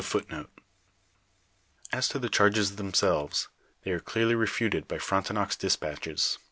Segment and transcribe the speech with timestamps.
[0.01, 0.15] "f
[1.93, 3.49] As to the charges themselves,
[3.83, 6.39] they are clearly refuted by Frontenac's despatches.